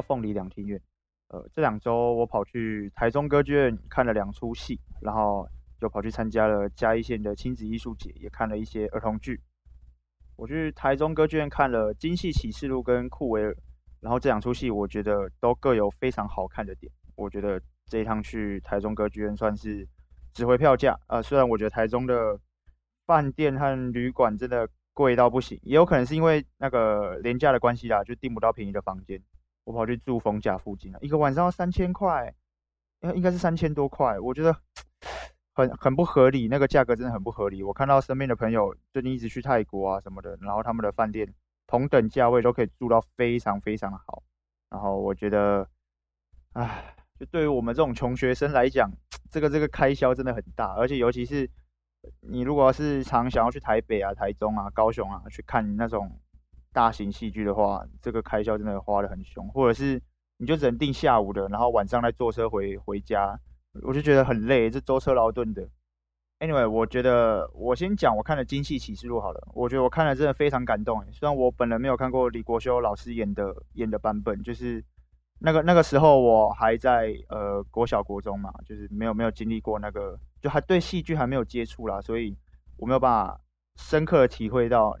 [0.00, 0.80] 凤梨两厅院。
[1.28, 5.48] 呃，这两周我跑去台中歌剧院看了两出戏，然后
[5.80, 9.40] 又跑去参加了嘉义县的亲子艺术节，也看了一些儿童剧。
[10.34, 13.52] 我去台中歌剧院看了《京戏启示录》跟《库维尔》，
[14.00, 16.90] 然后这两出戏我觉得都各有非常好看的点。
[17.14, 19.86] 我觉得这一趟去台中歌剧院算是
[20.32, 22.40] 值回票价，呃，虽然我觉得台中的
[23.06, 29.22] 饭店和旅馆真的贵到不行，也有可能是因为那个廉价的关系啦，就订不到便宜的房间。
[29.64, 32.34] 我跑去住逢甲附近了，一个晚上要三千块，
[33.00, 34.56] 应应该是三千多块，我觉得
[35.54, 37.62] 很很不合理，那个价格真的很不合理。
[37.62, 41.32] 我看到身边的朋友最近一直去泰国啊什么的，然后他们的饭店
[41.66, 44.22] 同等价位都可以住到非常非常好，
[44.70, 45.68] 然后我觉得，
[46.54, 48.90] 唉，就对于我们这种穷学生来讲，
[49.30, 51.48] 这个这个开销真的很大，而且尤其是
[52.20, 56.10] 你如果是常想要去台北啊、台中啊、高雄啊去看那种。
[56.72, 60.00] 大型戏剧的话，这个开销真的花得很凶，或者是
[60.38, 63.38] 你就只能订下午的，然后晚上再坐车回回家，
[63.82, 65.68] 我就觉得很累，这舟车劳顿的。
[66.38, 71.04] Anyway，我觉得我先讲我看的《京戏启示录》好了，我觉得我看了真的非常感动。
[71.12, 74.82] 虽然我本人没有看过李国修老师演的演的版本，就是
[75.40, 82.34] 那个那个时候我还在呃国小国中嘛，就是没有没有经历过那个，就还对戏剧还没有接触啦，所以
[82.78, 83.40] 我没有办法
[83.76, 84.96] 深刻的体会到。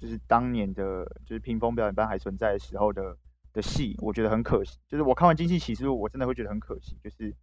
[0.00, 3.16] 就是当年的，就是屏风表演班还存在的时候的
[3.52, 4.78] 的戏，我觉得很可惜。
[4.88, 7.34] 就是我看完《京戏启示录》，我真的会觉得很可惜，就是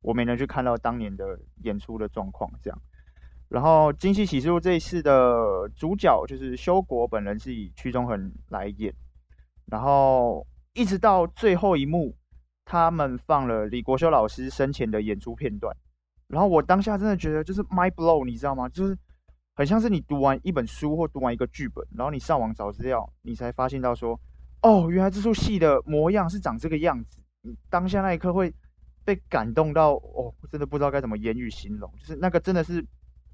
[0.00, 2.78] 我没能去看到当年的演出的状况这样。
[3.48, 8.94] 然后《京戏启示录》这一次的主角就是修国本人是以屈中恒来演，
[9.66, 12.14] 然后一直到最后一幕，
[12.64, 15.74] 他们放了李国修老师生前的演出片段，
[16.28, 18.68] 然后我当下真的觉得就是 My blow，你知道吗？
[18.68, 18.96] 就是。
[19.54, 24.18] 很像是你读完一本书或读完一个剧本，然后你上网找资料，你才发现到说，
[24.62, 27.20] 哦，原来这出戏的模样是长这个样子。
[27.68, 28.52] 当下那一刻会
[29.04, 32.82] 被感动到，哦，真的不知道该怎么言语形容，就是那个真的是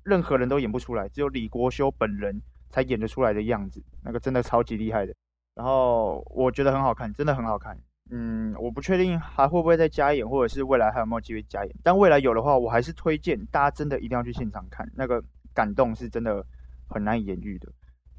[0.02, 5.14] 任何人都演不出来，只有李国修本人才演得出来的样子，那个真的超级厉害的。
[5.54, 7.78] 然后我觉得很好看，真的很好看。
[8.10, 15.22] 嗯，我不确定还会不会再加演，或者是未来还有没有机会加演，但未来有的话，我还是推荐大家真的一定要去现场看那个。
[15.58, 16.46] 感动是真的
[16.88, 17.68] 很难以言喻的。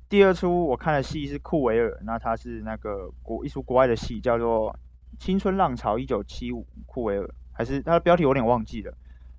[0.09, 4.73] 第二出我看的戏是库维尔，那他是那个国一出国外的戏，叫做
[5.23, 6.63] 《青春浪潮一九七五》。
[6.85, 8.93] 库维尔还是它的标题我有点忘记了。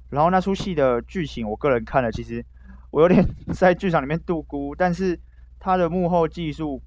[0.09, 2.43] 然后那出戏的剧情，我个人看了，其实
[2.91, 3.23] 我有点
[3.53, 5.21] 在剧场里面度孤，但是
[5.59, 6.81] 它的幕后技术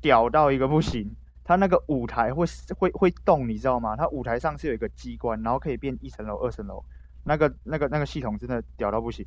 [0.00, 1.10] 屌到一个不行。
[1.42, 2.46] 它那个舞台会
[2.78, 3.96] 会会动，你知道吗？
[3.96, 6.84] 它舞台上是有一个机关，然后可以变一层楼、二层楼，
[7.24, 9.26] 那个那个那个系统真的屌到不行。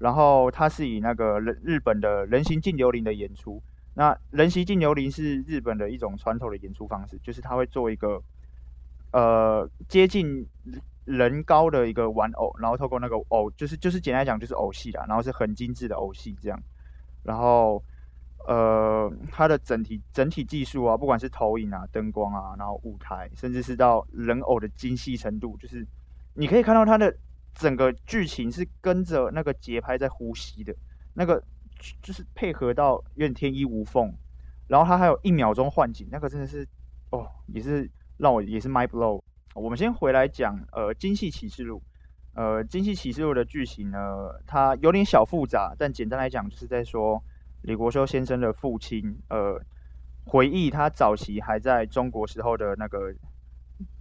[0.00, 3.62] 然后它是以那个人日本的人形净琉璃的演出，
[3.92, 8.18] 那人形净琉璃是日本的一种传统的演出方式，就是它会做一个
[9.12, 10.48] 呃接近
[11.04, 16.58] 人高的一个玩偶，然后透过那个偶，就是就是简单讲就是偶戏啦，然后是很精致的偶戏这样，
[17.22, 17.84] 然后
[18.48, 25.86] 呃它的整体整体技术啊，不管是投影啊、灯光啊，然后舞台，甚至是到人偶的精细程度，就是
[26.32, 27.14] 你可以看到它的。
[27.54, 30.74] 整个剧情是跟着那个节拍在呼吸的，
[31.14, 31.42] 那个
[32.02, 34.12] 就是配合到有点天衣无缝，
[34.68, 36.66] 然后它还有一秒钟换景，那个真的是
[37.10, 39.22] 哦，也是让我也是 my blow。
[39.54, 41.78] 我们先回来讲，呃，《京戏启示录》，
[42.34, 43.98] 呃，《京戏启示录》的剧情呢，
[44.46, 47.22] 它有点小复杂，但简单来讲，就是在说
[47.62, 49.60] 李国修先生的父亲，呃，
[50.24, 53.12] 回忆他早期还在中国时候的那个，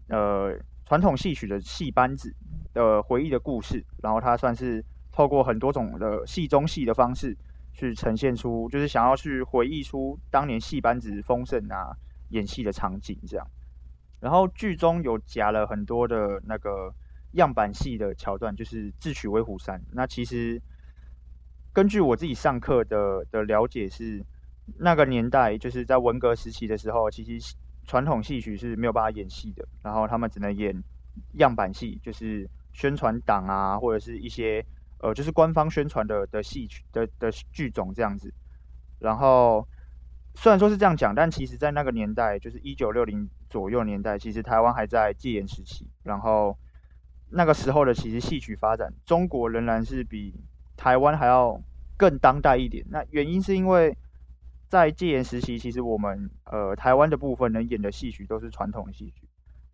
[0.07, 2.33] 呃，传统戏曲的戏班子。
[2.73, 7.35] 的回忆的故事，然后他算是透过很多种的戏中戏的方式
[7.73, 11.95] 去呈现出，就是想要去回忆出当年戏班子丰盛啊
[12.29, 13.47] 演戏的场景这样。
[14.19, 16.93] 然后剧中有夹了很多的那个
[17.33, 19.81] 样板戏的桥段，就是智取威虎山。
[19.91, 20.61] 那其实
[21.73, 24.23] 根据我自己上课的的了解是，
[24.77, 27.55] 那个年代就是在文革时期的时候，其实
[27.85, 30.83] 传统戏曲是没有办法演戏的，然后他们只能演
[31.33, 32.47] 样板戏，就是。
[32.73, 34.65] 宣传档啊，或者是一些
[34.99, 38.33] 呃，就是官方宣传的的戏曲的的剧种这样子。
[38.99, 39.65] 然后
[40.35, 45.87] 虽然说是这样讲，但其实在那个年代，就是一九六零左右年代，其实台湾还在戒严时期。
[46.03, 46.57] 然后
[47.29, 50.33] 那个时候的其实戏曲发展，中国仍然是比
[50.75, 51.61] 台湾还要
[51.95, 52.85] 更当代一点。
[52.89, 53.97] 那原因是因为
[54.67, 59.28] 在戒严时期，其实我们呃台湾的部分能演的戏曲都是传统戏曲。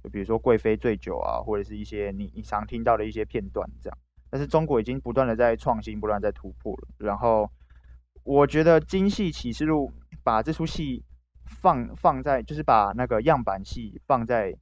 [0.10, 3.98] 比如说贵妃醉酒啊，或者是一些你你常听到的一些片段这样，
[4.30, 6.88] 但是中国已经不断的在创新，不断在突破了。
[6.98, 7.50] 然后
[8.24, 9.92] 我觉得《京戏启示录》
[10.24, 11.04] 把这出戏
[11.62, 14.56] 放放在，就是把那个样板戏放在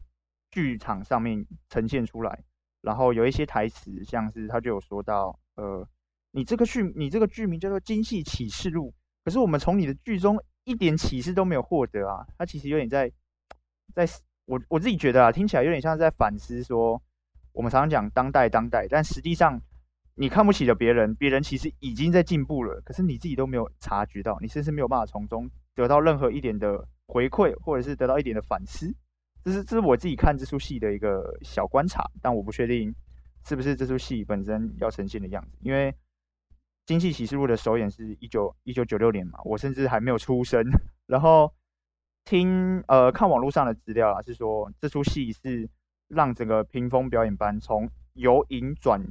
[0.51, 2.43] 剧场上面呈现出来，
[2.81, 5.87] 然后有一些台词，像是他就有说到，呃，
[6.31, 8.89] 你这个剧，你这个剧名叫做《京戏启示录》，
[9.23, 13.11] 可是我们从你的剧中一点启示都没有获得啊，他其实有点在，
[13.95, 14.05] 在
[14.45, 17.01] 我我自己觉得啊，听起来有点像是在反思说，
[17.51, 19.61] 我们常常讲当代当代，但实际上。
[20.15, 28.93] 你看不起的别人，别人其实已经在进步了，可是你自己都没有察觉到，你甚至没有办法从中得到任何一点的回馈，或者是得到一点的反思。
[29.43, 32.93] 这是这是我自己看这出戏的一个小观察，但我不确定
[33.43, 35.57] 是不是这出戏本身要呈现的样子。
[35.61, 35.91] 因为
[36.85, 40.63] 《京戏启示录》的首演是一九一九九六年嘛，我甚至还没有出生。
[41.07, 41.51] 然后
[42.25, 45.69] 听呃看网络上的资料啊，是说这出戏是
[46.07, 49.01] 让整个屏风表演班从由盈转。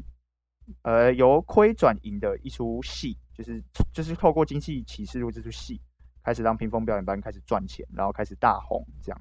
[0.83, 3.61] 呃，由亏转盈的一出戏，就是
[3.93, 5.81] 就是透过《经济启示录》这出戏，
[6.23, 9.21] 开始让屏风表演班开始赚钱，然后开始大红这样。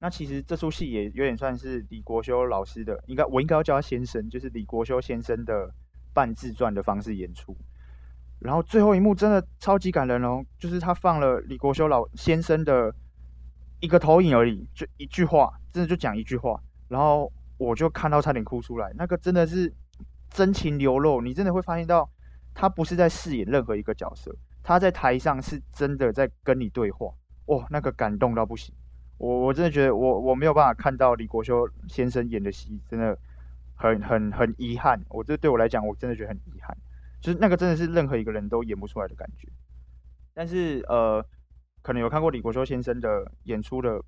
[0.00, 5.72] 那其实这出戏也有点算是李国修老师的，应该我应该要叫他先生，就是李国修先生的
[6.12, 7.56] 半自传的方式演出。
[8.40, 12.92] 然后最后一幕真的超级感人哦，就是他放了李国修老先生的
[13.80, 19.72] 一个投影而已，就一句话，真的就讲一句话，然后我就看到差点哭出来，那个真的是。
[20.32, 22.08] 真情流露，你真的会发现到，
[22.54, 24.32] 他不是在饰演任何一个角色，
[24.62, 27.12] 他在台上是真的在跟你对话。
[27.46, 28.72] 哇，那个感动到不行，
[29.18, 33.18] 我我真的觉得我我没有办法看到李国修先生演的戏，真的
[33.74, 35.04] 很很很遗憾。
[35.08, 36.78] 我这对我来讲，我真的觉得很遗憾，
[37.20, 39.48] 就是那个真的是任何一个人都演不出来的感觉。
[40.34, 41.24] 但是呃，
[41.82, 44.02] 可能有看过李国修先生的演出的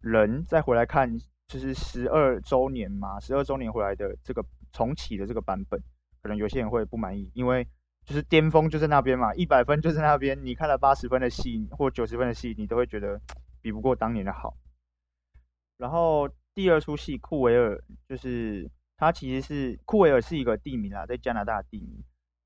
[0.00, 4.44] 人，再回来看，就是十二周年嘛，十二周年回来的这个。
[4.74, 5.78] 重启的这个版本，
[6.22, 7.62] 可能有些人会不满意，因为
[8.06, 10.34] 就是巅峰就在那边嘛，一百分就在那边。
[10.42, 13.20] 你看了八十分的戏或九十分的戏，你都会觉得
[13.60, 14.56] 比不过当年的好。
[15.76, 18.66] 然后第二出戏库维尔，就是
[18.96, 22.02] 它其实是库维尔是一个地名啊，在加拿大地名。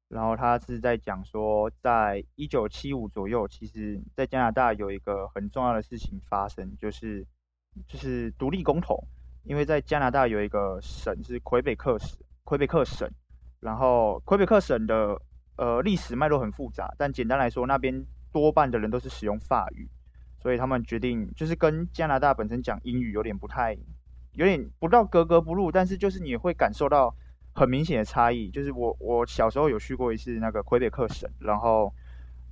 [0.09, 7.27] 然后他是在讲说，在一九七五左右，其实在加拿大有一个很重要的事情发生，就是
[7.87, 9.03] 就是独立公投。
[9.49, 13.09] 因为在加拿大有一个省是魁北克省，魁北克省，
[13.61, 15.17] 然后魁北克省的
[15.57, 19.89] 呃历史脉络很复杂，但简单来说，那边多半的人都是使用法语，
[20.41, 23.77] 所以他们决定就是跟加拿大本身讲英语有点不太，
[24.33, 27.15] 有点不到格格不入，但是就是你会感受到
[27.57, 28.49] 很明显的差异。
[28.51, 31.93] 就是我我小时候有去过一次那个魁北克省，然后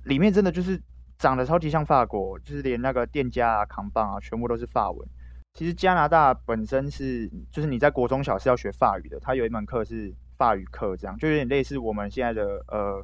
[0.03, 0.81] 里面真的就是
[1.17, 5.07] 长得超级像法国，就是连那个店家啊、扛棒啊，全部都是法文。
[5.53, 13.01] 其实加拿大本身是，就是你在国中小是要学法语的，它有一门课是法语课，这样就有点类似我们现在的呃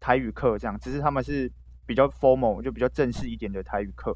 [0.00, 1.48] 台语课这样，只是他们是
[1.86, 4.12] 比较 formal，就比较正式一点的台语课，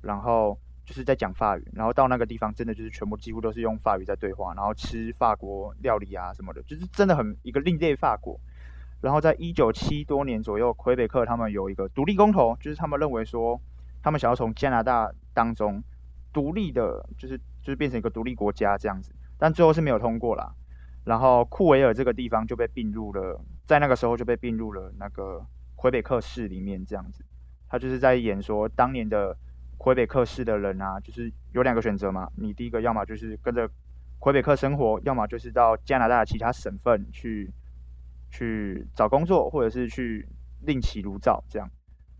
[0.00, 0.56] 然后
[0.88, 8.40] 就是在讲法语，然后到那个地方真的就是全部几乎都是用法语在对话，然后吃法国料理啊什么的，就是真的很一个另类法国。
[9.02, 13.60] 然后在一九七多年左右，魁北克他们有一个独立公投，就是他们认为说，
[14.02, 15.82] 他们想要从加拿大当中。
[16.30, 20.54] 独立的，就是就是变成一个独立国家这样子，但最后是没有通过啦。
[21.04, 27.24] 然后库维尔这个地方就被并入了，在那个时候就被并入了那个魁北克市里面这样子。
[27.66, 29.34] 他就是在演说当年的
[29.78, 33.66] 魁北克市的人啊，就是有两个选择嘛，你第一个要么就是跟着
[34.18, 37.50] 魁北克生活，要么就是到加拿大的其他省份去
[38.30, 40.28] 去找工作，或者是去
[40.62, 41.70] 另起炉灶这样。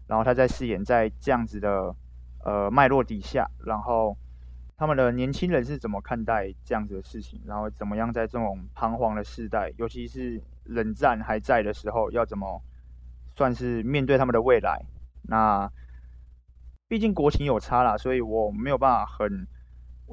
[0.07, 1.95] 然后他在饰演在这样子的。
[2.45, 4.17] 呃，脉络底下，然后
[4.77, 7.39] 他们的年轻人是怎么看待这样子的事情？
[7.45, 12.63] 然后怎么样在这种彷徨的时代，尤其是冷战还在的时候，要怎么
[13.35, 14.81] 算是面对他们的未来？
[15.23, 15.69] 那
[16.89, 19.47] 毕竟国情有差啦，所以我没有办法很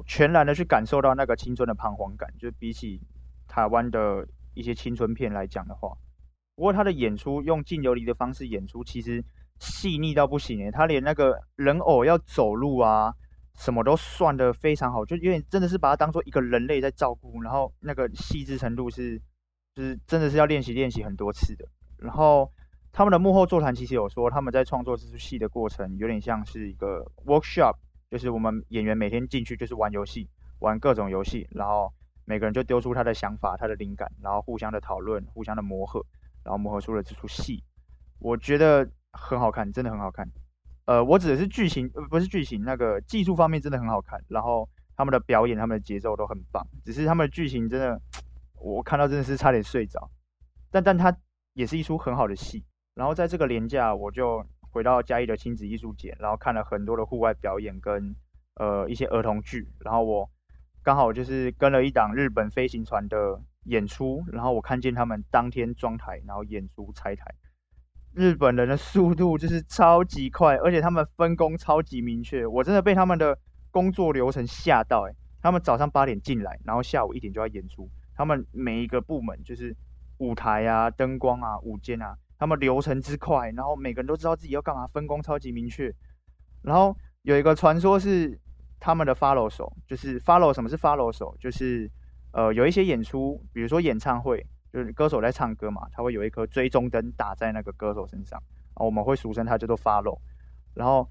[0.06, 2.32] 全然的去感受到那个青春的彷徨感。
[2.38, 3.00] 就比起
[3.48, 5.96] 台湾的一些青春片来讲的话，
[6.54, 9.24] 不过他的演出用净琉璃的方式演出，其实。
[9.58, 13.10] 细腻到不行诶，他连那个人偶要走路啊，
[13.54, 19.18] 什么都算得非常好，就有点真的是把他当做一个人类在照顾，然后那个细致程度是，
[19.74, 21.66] 就是真的是要练习练习很多次的。
[21.96, 22.52] 然后
[22.96, 27.74] 他们的幕后座谈其实有说，他们在创作这出戏的过程有点像是一个 workshop，
[28.10, 30.26] 就是我们演员每天进去就是玩游戏，
[30.60, 31.92] 玩各种游戏，然后
[32.24, 36.02] 每个人就丢出他的想法、他的灵感，然后互相的讨论、互相的磨合，
[36.42, 37.62] 然后磨合出了这出戏。
[38.18, 38.88] 我觉得。
[39.18, 40.30] 很好看，真的很好看。
[40.84, 44.22] 呃，我指的是剧情，不是剧情，那个技术方面真的很好看。
[44.28, 46.62] 然后他们的表演，他们的节奏都很棒。
[46.84, 47.98] 只是他们的剧情真的，
[48.60, 50.10] 我看到真的是差点睡着。
[50.70, 51.16] 但但它
[51.54, 52.62] 也是一出很好的戏。
[52.96, 58.16] 然后在这个连假，我就回到嘉义的亲子艺术节，然后看了很多的户外表演跟
[58.54, 60.30] 呃一些儿童剧，然后我
[60.82, 67.26] 刚好就是跟了一档日本飞行船的演出，然后我看见他们当天装台，然后演出拆台，
[68.14, 73.38] 日本人的速度就是超级快，而且他们分工超级明确，我真的被他们的
[73.70, 79.76] 工作流程吓到诶，他们早上八点进来，然后下午一点就要演出，他们每一个部门就是
[80.16, 82.16] 舞台啊、灯光啊、舞间啊。
[82.38, 85.92] 他们流程之快，然后每个人都知道自己要干嘛，分工超级明确。
[86.62, 88.38] 然后有一个传说是
[88.78, 91.90] 他们的 follow 手，就是 follow 什么是 follow 手，就是
[92.32, 98.38] 呃有一些演出，比如说演唱会，就是歌手在唱歌嘛，他会有一颗追踪灯打在那个歌手身上，
[98.74, 100.18] 啊，我们会俗称它叫做 follow。
[100.74, 101.08] 然后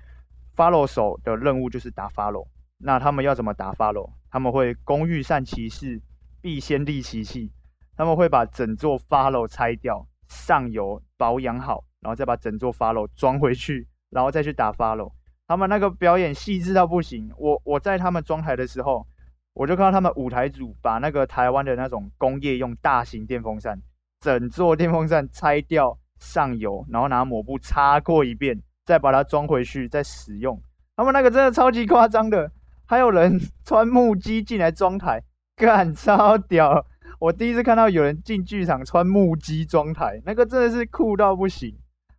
[0.55, 2.46] follow 手的任务就是打 follow。
[2.77, 4.12] 那他们要怎么打 follow？
[4.29, 6.01] 他们会工欲善其事，
[6.41, 7.51] 必先利其器。
[7.96, 10.05] 他们会把整座 follow 拆掉。
[10.27, 15.12] 上游保养好，然后再把整座 follow 装回去， 然后再去打 follow。
[15.48, 17.32] 他们那个表演细致到不行。
[17.38, 19.05] 我我在他们装台的时候，
[19.53, 23.79] 我就看到他们舞台组把那个台湾的那种工业用大型电风扇，
[24.20, 30.60] 整座电风扇拆掉上游，然后拿抹布擦过一遍，再把它装回去再使用。
[30.96, 32.51] 他们那个真的超级夸张的，
[32.86, 35.22] 还有人穿木屐进来装台，
[35.55, 36.86] 干超屌。
[37.19, 41.75] 我第一次看到有人进剧场穿木屐装台，那个真的是酷到不行。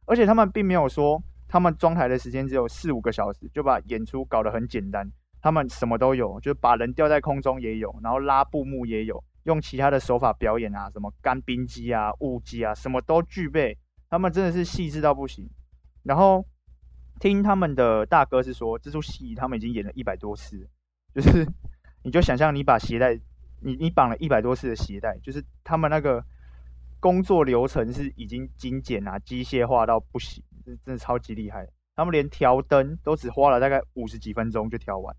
[0.07, 5.11] 而且他们并没有说他们装台的时间只有四五个小时，就把演出搞得很简单。
[5.43, 13.77] 他们什么都有，就把人吊在空中也有，然后拉布幕也有，用其他的手法表演啊，什么干冰机啊、雾机啊，什么都具备。
[14.09, 15.49] 他们真的是细致到不行。
[16.05, 16.45] 然后
[17.21, 20.67] 听他们的大哥是说，这出戏他们已经演了一百多次，
[21.15, 21.47] 就是
[22.03, 23.21] 你就想象你把鞋带。
[23.61, 26.25] 你你绑了一百多次的鞋带，就是他们那个
[27.01, 31.67] 工作流程是已经精简啊，机械化到不行，真真的超级厉害。
[31.95, 35.17] 他们连调灯都只花了大概五十几分钟就调完，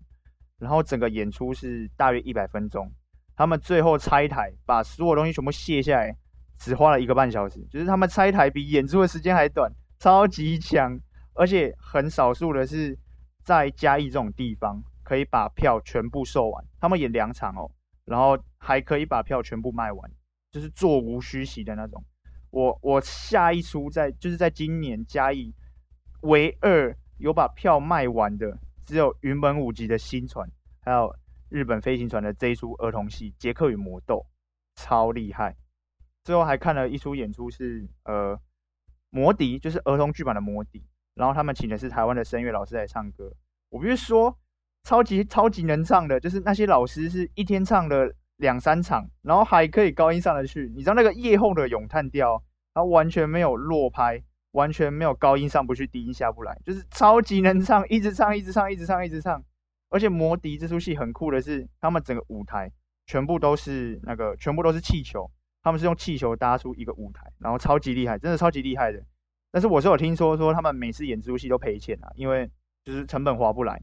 [0.58, 2.90] 然后整个演出是大约一百分钟。
[3.34, 6.16] 他们最后拆台，把所有东西全部卸下来，
[6.58, 10.98] 只花了一个半小时，就是他们拆台比演出的时间还短，超级强。
[11.34, 12.98] 而且很少数的是
[13.44, 16.64] 在嘉义这种地方可以把票全部售完。
[16.80, 17.70] 他们演两场哦。
[18.08, 20.10] 然后还可以把票全部卖完，
[20.50, 22.02] 就是座无虚席的那种。
[22.50, 25.54] 我我下一出在就是在今年嘉义
[26.22, 30.50] 唯二有把票卖完的，只有云门舞集的新传，
[30.80, 31.14] 还有
[31.50, 34.24] 日本飞行船的这一出儿童戏《杰克与魔豆》，
[34.82, 35.54] 超厉害。
[36.24, 38.40] 最后还看了一出演出是呃
[39.10, 40.82] 魔笛，就是儿童剧版的魔笛。
[41.14, 43.30] 然后他们请的是台湾的声乐老师来唱歌。
[43.68, 44.38] 我不是说。
[44.88, 50.72] 超级超级能唱的，就是那些老师是一天唱了两三场，然后还可以高音上得去。
[50.74, 52.42] 你知道那个夜后的咏叹调，
[52.72, 54.18] 它完全没有落拍，
[54.52, 59.44] 完全没有高音上不去，低音下不来，就是超级能唱，一直唱，一直唱，一直唱，一直唱。
[59.90, 62.72] 而且魔笛这出戏很酷的是，他们整个舞台
[63.04, 65.30] 全部都是那个，全部都是气球，
[65.62, 68.98] 他们是用气球搭出一个舞台，然后超级厉害，真的超级厉害的。
[69.52, 72.50] 但是我是有听说说他们每次演这出戏都赔钱啊，因为
[72.82, 73.78] 就是成本划不来。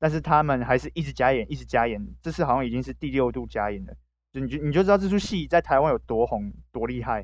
[0.00, 2.02] 但是他们还是一直加演，一直加演。
[2.22, 3.94] 这次好像已经是第六度加演了，
[4.32, 7.22] 就你就你就知道这出戏在台湾有多红、多厉害。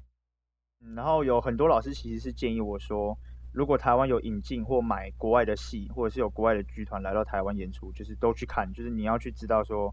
[0.82, 3.16] 嗯，然后有很多老师其实是建议我说，
[3.50, 9.90] 如果台湾有引进或买国外的戏，或者是有国外的剧团来到台湾演出，就是都去看，就是你要去知道说，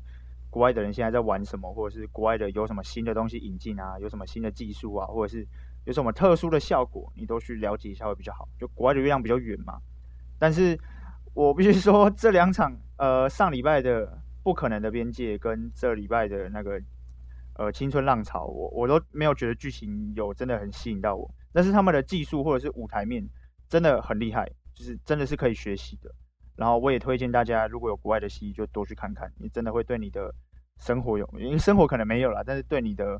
[0.50, 5.48] 国外的人现在在玩什么，或者是国外的有什么新的东西引进啊，有什么新的技术啊，或者是
[5.86, 8.46] 有什么特殊的效果，你都去了解一下会比较好。
[8.60, 9.80] 就国外的月亮比较远嘛，
[10.38, 10.78] 但是。
[11.34, 14.06] 我必须说，这两场，呃，上礼拜的
[14.44, 16.80] 《不可能的边界》跟这礼拜的那个，
[17.56, 21.28] 呃，《青春浪潮》，我我都没有觉得剧情有真的很吸引到我。
[21.52, 23.28] 但是他们的技术或者是舞台面
[23.68, 26.14] 真的很厉害，就是真的是可以学习的。
[26.56, 30.32] 然后我也推荐大家，如果有国外的戏，就多去看看，你真的会对你的
[30.78, 33.20] 生活有，因为生活可能没有啦，但是对你的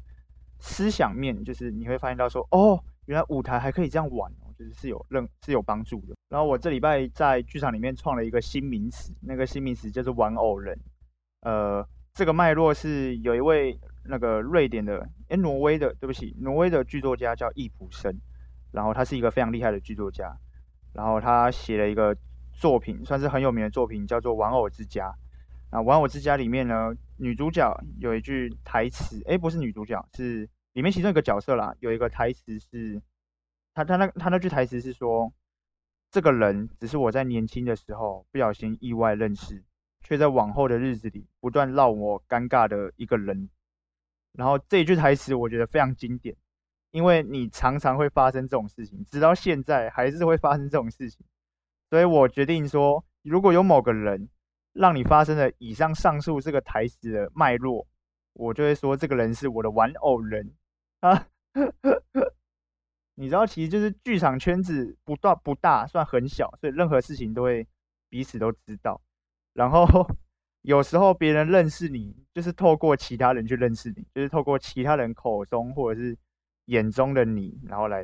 [0.60, 4.32] 思想面，就是你会发现到说，哦，原来舞台还可以这样玩。
[4.58, 6.16] 就是是有任是有帮助的。
[6.30, 10.78] 然后我这礼拜在剧场里面创了一个新名词，那个新名词叫做“玩偶人”。
[11.42, 18.18] 呃，这个脉络是有一位那个瑞典的，诶，挪威的，对不起，挪威的剧作家叫易卜生。
[18.72, 20.36] 然后他是一个非常厉害的剧作家。
[20.94, 22.16] 然后他写了一个
[22.54, 25.06] 作品，算是很有名的作品，叫做《玩偶之家》。
[25.76, 33.02] 啊《玩偶之家》里面呢，女主角有一句台词，诶，不是女主角，是里面其中一个角色啦，有一个台词是。
[33.74, 35.34] 他他那他那句台词是说，
[36.12, 39.64] 这个人只是我在年轻的时候不小心意外认识，
[40.04, 43.50] 却在往后的日子里不断让我尴尬的一个人。
[44.34, 46.36] 然后这一句台词我觉得非常经典，
[46.92, 51.26] 因为你常常会发生这种事情，直到现在还是会发生这种事情。
[51.90, 54.30] 所以我决定说，如果有某个人
[54.74, 57.88] 让你发生了以上上述这个台词的脉络，
[58.34, 60.54] 我就会说这个人是我的玩偶人
[61.00, 61.28] 啊。
[63.16, 67.68] 你知道，其实就是剧场圈子不大不大，算很小，所以任何事情都会
[68.10, 69.00] 彼此都知道。
[69.54, 69.86] 然后
[70.64, 76.18] 有时候别人认识你，就是透过其他人去认识你，就是透过其他人口中或者是
[76.66, 78.04] 眼中的你，然后来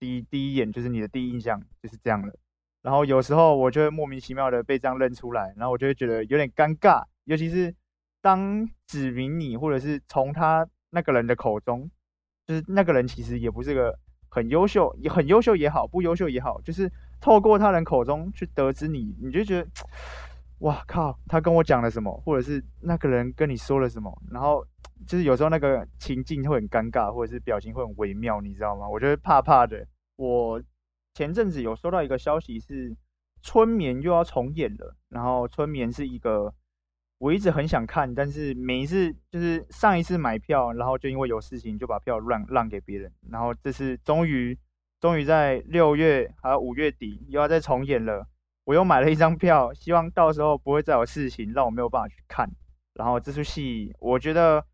[0.00, 2.34] 第一第一眼就是你的第一印象就是这样了。
[2.82, 7.72] 然后有时候我就会莫名其妙的被这样认出来，然后我就会觉得有点尴尬，尤其是
[8.20, 11.88] 当指明你，或者是从他那个人的口中，
[12.44, 13.96] 就是那个人其实也不是个。
[14.28, 19.68] 很优秀，也很优秀也好，不优秀也好，就是透过他人口中去得知你，你就觉得，
[20.58, 24.64] 哇靠，他跟我讲了什么，或者是那个人跟你说了什么，然后
[25.06, 28.88] 就是有时候那个情境会很尴尬，或者是表情会很微妙，你知道吗？
[28.88, 29.86] 我觉得怕怕的。
[30.16, 30.62] 我
[31.14, 32.96] 前阵子有收到一个消息是，
[33.42, 36.52] 春眠又要重演了，然后春眠是一个。
[37.18, 44.56] 我一直很想看，但是每一次就是上一次买票，然后就因为有事情就把票让让给别人，然后这次终于
[45.00, 48.24] 终于在六月还有五月底又要再重演了，
[48.64, 52.48] 我又买了一张票，希望到时候不会再有事情让我没有办法去看。
[52.94, 54.64] 然后这出戏我觉得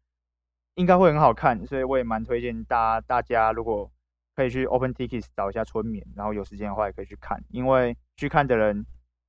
[0.75, 3.91] 应该会很好看，所以我也蛮推荐大大家如果
[4.35, 8.85] 可以去 Open Tickets 找一下春眠，然后有时间的话也可以去看，因为去看的人。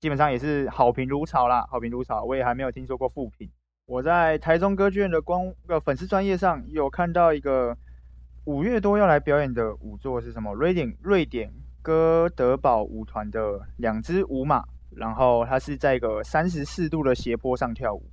[0.05, 2.23] 基本上也是好评如潮啦，好评如潮。
[2.23, 3.49] 我也还没有听说过负评。
[3.87, 7.75] 我在台中歌剧院的光个粉丝专业上有看到一个
[8.43, 10.53] 五月多要来表演的舞作是什么？
[10.53, 18.03] 瑞典瑞典哥德堡舞团的两只舞马，然后它是在一个三十四度的斜坡上跳舞。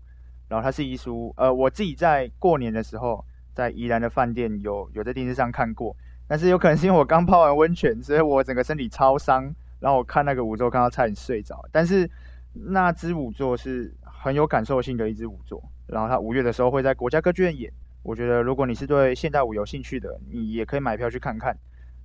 [0.48, 5.94] 然后它是一出，呃，我自己在过年的时候在宜兰的饭店有有在电视上看过，
[6.26, 9.54] 但是有可能是因为我刚泡完温泉，所以我整个身体超伤。
[9.82, 11.60] 然后我看那个舞作，看到差点睡着。
[11.72, 12.08] 但是
[12.52, 15.60] 那支舞作是很有感受性的一支舞作。
[15.88, 17.70] 然后他五月的时候会在国家歌剧院演。
[18.04, 21.56] 我觉得如果你是对现代舞有兴趣的，你也可以买票去看看。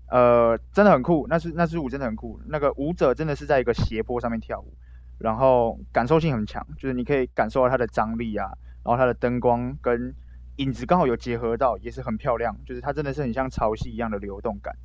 [0.10, 2.40] 呃，真的很酷，那是那支舞真的很酷。
[2.48, 4.74] 那个舞者真的是在一个斜坡上面跳舞，
[5.20, 8.48] 然后感受性很强，就是你可以感受到它的张力啊，
[8.84, 10.14] 然后它的灯光跟
[10.58, 12.56] 影子刚好有结合到，也是很漂亮。
[12.66, 14.76] 就是它真的是很像潮汐一样的流动感。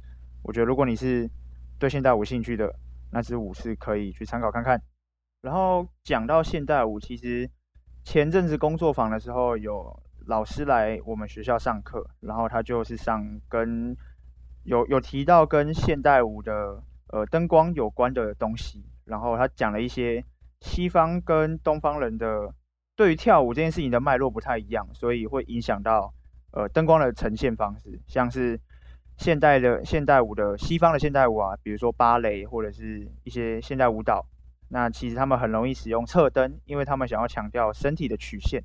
[0.42, 1.30] 我觉得如果你是
[1.78, 2.74] 对现代舞兴趣的
[3.12, 4.82] 那支舞是可以去参考看看。
[5.42, 7.48] 然后讲到现代舞，其实
[8.04, 13.94] 前阵子工作坊的时候，有老师来我们学校上课，然后他就是上跟
[14.64, 20.24] 有有提到跟现代舞的呃灯光有关的东西，然后他讲了一些
[20.60, 22.54] 西方跟东方人的
[22.96, 26.14] 对于跳舞这件事情的脉络不太一样，所以会影响到
[26.52, 28.58] 呃灯光的呈现方式，像是。
[29.22, 34.26] 现代的现代舞的西方的现代舞啊，比如说芭蕾或者是一些现代舞蹈，
[34.68, 38.60] 那其实他们很容易使用侧灯，因为他们想要强调身体的曲线。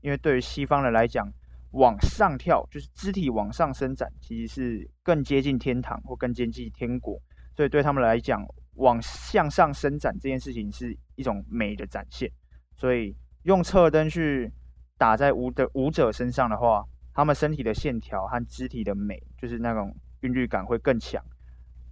[0.00, 1.32] 因为对于西方人来讲，
[1.74, 7.16] 往上跳就是肢体往上伸展，其实是更接近天堂或更接近天国。
[7.54, 8.44] 所以对他们来讲，
[8.74, 12.28] 往向上伸展这件事情是一种美的展现。
[12.74, 14.50] 所以用侧灯去
[14.98, 16.84] 打在舞的舞者身上的话。
[17.20, 21.22] 他们身体的线条和肢体的美，就是那种韵律感会更强。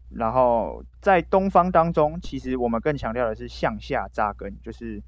[0.08, 4.98] 然后在东方当中，其实我们更强调的是向下扎根，就是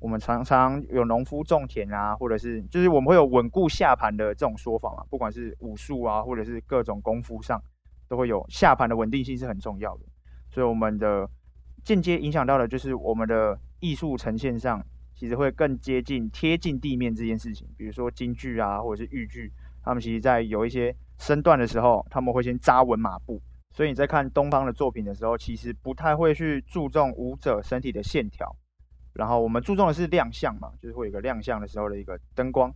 [0.00, 5.04] 我们常常有农夫种田啊，或者是就是我们会有稳固下盘的这种说法嘛。
[5.08, 7.62] 不管是武术啊，或者是各种功夫上，
[8.08, 10.02] 都会有下盘的稳定性是很重要的。
[10.50, 11.30] 所以我们的
[11.84, 14.84] 间接影响到的就是我们的艺术呈现上。
[15.12, 19.52] 其实会更接近贴近地面这件事情，比如说京剧啊，或者是豫剧，
[19.82, 23.40] 他们其实在有一些身段的时候，他们会先扎稳马步。
[23.72, 28.54] 所以你在看东方的作品的时候，其实不太会去注重舞者身体的线条，
[29.14, 32.72] 然后我们注重的是亮相嘛，就是会有个亮相的时候的一个灯光。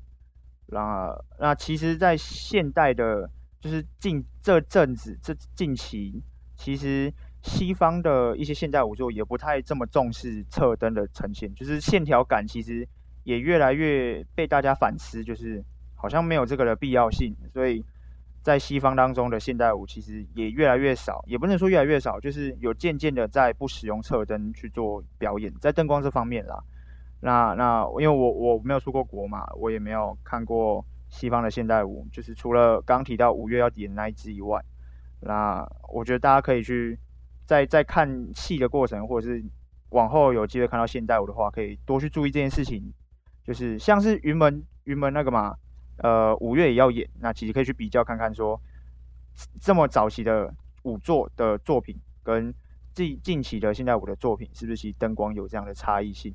[0.66, 3.28] 那那其实，在现代的，
[3.60, 6.22] 就是近这阵子这近期，
[6.56, 7.12] 其实。
[7.46, 12.88] 西方的一些现代舞作也不太这么重视侧灯的呈现，就是线条感其实
[13.22, 15.62] 也越来越被大家反思，就是
[16.04, 17.34] 好像没有这个的必要性。
[17.50, 17.82] 所以
[18.42, 26.62] 在西方当中的现代舞其实也越来越少，也不能说越来越少，就是有渐渐的在不使用侧灯去做表演，在灯光这方面啦。
[27.20, 34.62] 那那因为我我没有出过国嘛，我也没有看过西方的现代舞，就是除了刚提到五月要演那一支以外，
[35.20, 36.98] 那我觉得大家可以去。
[37.46, 39.44] 在在看戏的过程，或者是
[39.90, 42.90] 往后有机会看到现代舞的话，可以多去注意这件事情。
[43.44, 45.54] 就是像是云门云门那个嘛，
[45.98, 48.60] 呃，五月也要演，那其实可以去比较看看说，
[49.60, 50.52] 这么早期的
[50.82, 52.52] 五作的作品跟
[52.92, 56.34] 近近期的现在我的作品是不是其实灯光有这样的差异性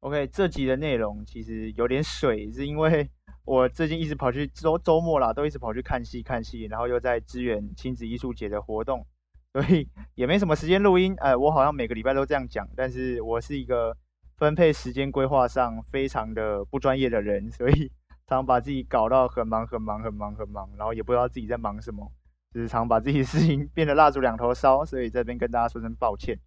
[0.00, 3.08] ？OK，这集的内容其实有点水，是因为
[3.44, 9.06] 我最近一直跑去周周末啦，都一直跑去看戏看戏，然后又在支援亲子艺术节的活动，
[9.52, 11.14] 所以也没什么时间录音。
[11.18, 13.96] 哎，我好像每个礼拜都这样讲，但是我是一个
[14.36, 17.90] 分配时间规划上非常的不专业的人，所以
[18.26, 22.10] 常把自己搞到很忙很忙很忙很忙，然后也不知道自己在忙什么。
[22.52, 26.38] 就是常把自己的事情 变得蜡烛两头烧，所以这边跟大家说声抱歉。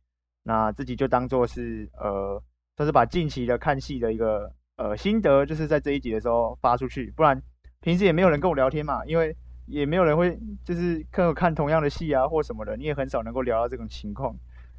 [0.43, 2.41] 那自己就当做是呃，
[2.77, 7.11] 算是把近期的看戏的一个呃心得，就是在这一集的时候发出去。
[7.11, 7.41] 不然
[7.81, 9.35] 平时也没有人跟我聊天嘛，因为
[9.65, 14.33] 也没有人会就是跟我看同样的戏啊或什么的，你也很少能够聊到这种情况，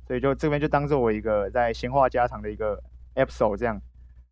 [0.07, 2.83] 所以就这边就当做我一个在闲话家常的一个
[3.17, 3.79] episode 这样。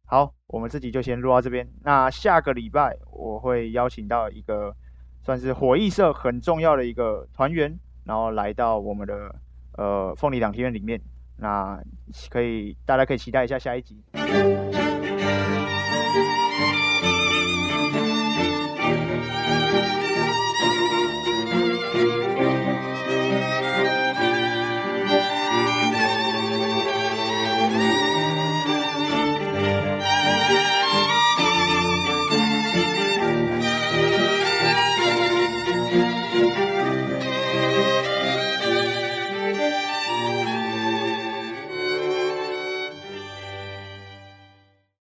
[0.07, 1.69] 好，我们这集就先录到这边。
[1.83, 4.75] 那下个礼拜我会邀请到一个。
[5.23, 9.35] 算是火艺社很重要的一个团员，然后来到我们的
[9.73, 11.01] 呃凤梨党庭院里面，
[11.38, 11.83] 那
[12.31, 14.01] 可以大家可以期待一下下一集。